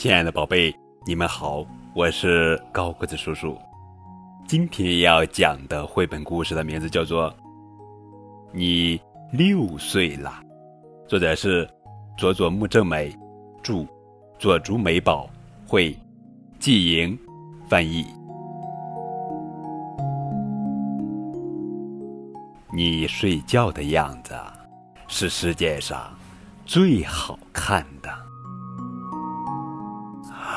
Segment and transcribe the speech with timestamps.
[0.00, 1.62] 亲爱的宝贝，你们好，
[1.94, 3.54] 我是高个子叔叔。
[4.48, 7.30] 今天要讲的绘本故事的名字叫做
[8.50, 8.98] 《你
[9.30, 10.42] 六岁了》，
[11.06, 11.68] 作者是
[12.16, 13.14] 佐佐木正美，
[13.62, 13.86] 著，
[14.38, 15.28] 佐竹美宝
[15.66, 15.94] 绘，
[16.58, 17.18] 季莹
[17.68, 18.06] 翻译。
[22.72, 24.34] 你睡觉的样子
[25.08, 26.10] 是世界上
[26.64, 28.29] 最好看的。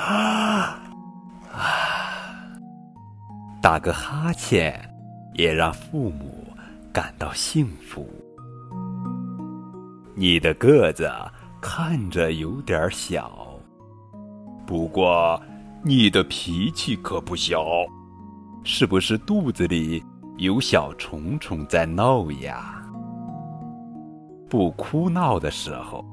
[0.05, 0.79] 啊
[1.53, 1.59] 啊！
[3.61, 4.77] 打个哈欠
[5.33, 6.45] 也让父母
[6.91, 8.05] 感到幸福。
[10.13, 11.09] 你的个子
[11.61, 13.57] 看着有点小，
[14.65, 15.41] 不过
[15.81, 17.65] 你的脾气可不小，
[18.63, 20.03] 是不是肚子里？
[20.37, 22.83] 有小虫虫在闹呀，
[24.49, 26.03] 不哭闹的时候，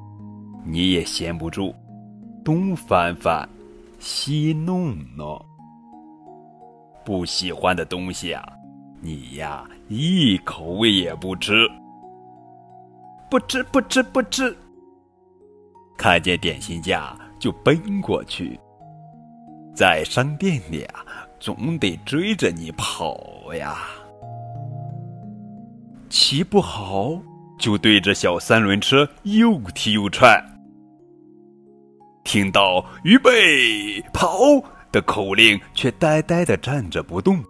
[0.65, 1.75] 你也闲不住，
[2.45, 3.49] 东翻翻，
[4.01, 5.39] 西弄弄。
[7.05, 8.43] 不喜欢的东西啊，
[9.01, 11.69] 你呀一口也不吃，
[13.31, 14.57] 不吃不吃不吃。
[15.99, 18.59] 看见点心架就奔过去，
[19.75, 21.05] 在商店里啊，
[21.39, 23.77] 总得追着你跑呀。
[26.09, 27.21] 骑不好，
[27.59, 30.43] 就对着小三轮车又踢又踹。
[32.25, 34.39] 听到“预备跑”
[34.93, 37.43] 的口令，却呆呆的站着不动。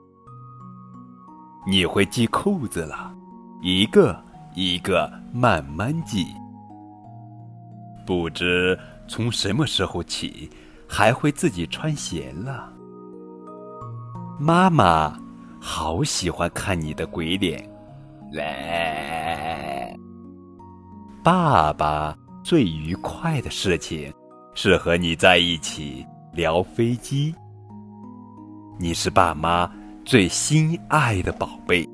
[1.67, 3.15] 你会系扣子了，
[3.63, 4.19] 一个
[4.55, 6.27] 一个慢慢系。
[8.07, 10.51] 不知从什么时候起，
[10.89, 12.73] 还会自己穿鞋了。
[14.39, 15.19] 妈妈
[15.61, 17.63] 好喜欢看你的鬼脸。
[18.33, 19.95] 来，
[21.23, 24.13] 爸爸最愉快的事情
[24.55, 27.35] 是和你在一起聊飞机。
[28.79, 29.71] 你是爸妈
[30.05, 31.87] 最心爱的宝贝，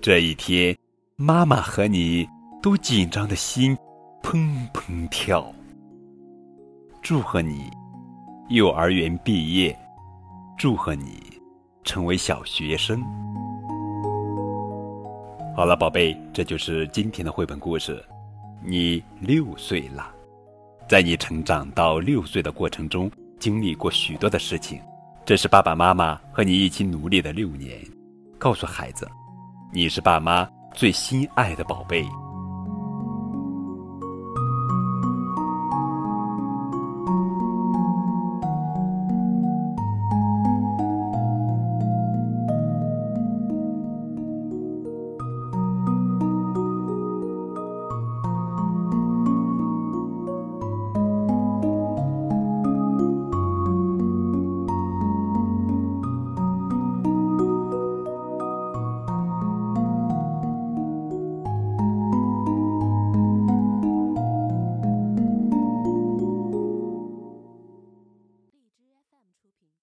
[0.00, 0.76] 这一天，
[1.16, 2.28] 妈妈和你
[2.62, 3.76] 都紧张的心
[4.22, 5.52] 砰砰跳。
[7.00, 7.70] 祝贺你
[8.48, 9.76] 幼儿园毕业，
[10.58, 11.22] 祝贺你
[11.84, 13.02] 成为小学生。
[15.56, 18.04] 好了，宝贝，这就是今天的绘本故事。
[18.62, 20.12] 你六岁了，
[20.88, 24.80] 在你成长到六岁的过程中，经历过许多的事情。
[25.26, 27.78] 这是爸爸妈妈和你一起努力的六年。
[28.38, 29.06] 告诉孩子，
[29.70, 32.06] 你是爸妈最心爱的宝贝。